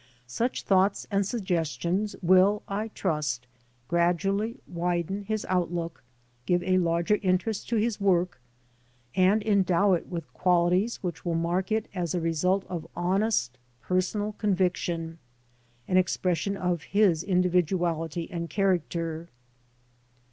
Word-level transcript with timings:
Such 0.25 0.63
thoughts 0.63 1.05
and 1.11 1.27
suggestions 1.27 2.15
will, 2.23 2.63
I 2.67 2.87
trust, 2.87 3.45
gradually 3.87 4.57
widen 4.67 5.25
his 5.25 5.45
outlook, 5.47 6.03
give 6.47 6.63
a 6.63 6.79
larger 6.79 7.19
interest 7.21 7.69
to 7.69 7.75
his 7.75 8.01
work, 8.01 8.41
and 9.13 9.43
endow 9.43 9.93
it 9.93 10.07
with 10.07 10.33
qualities 10.33 10.95
which 11.03 11.23
will 11.23 11.35
mark 11.35 11.71
it 11.71 11.87
as 11.93 12.15
a 12.15 12.19
result 12.19 12.65
of 12.67 12.87
honest 12.95 13.59
personal 13.79 14.31
conviction— 14.31 15.19
^an 15.87 15.97
expression 15.97 16.57
of 16.57 16.81
his 16.81 17.21
individuality 17.21 18.27
and 18.31 18.49
character. 18.49 19.29